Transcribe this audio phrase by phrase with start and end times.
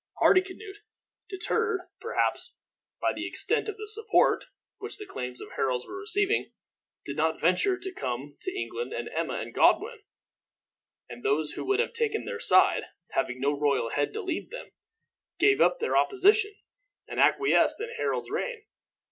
[0.19, 0.79] Hardicanute,
[1.29, 2.57] deterred, perhaps,
[2.99, 4.45] by the extent of the support
[4.79, 6.53] which the claims of Harold were receiving,
[7.05, 10.01] did not venture to come to England, and Emma and Godwin,
[11.07, 14.71] and those who would have taken their side, having no royal head to lead them,
[15.37, 16.55] gave up their opposition,
[17.07, 18.63] and acquiesced in Harold's reign.